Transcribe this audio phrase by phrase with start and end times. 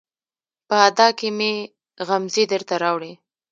[0.67, 1.53] په ادا کې مې
[2.07, 3.13] غمزې درته راوړي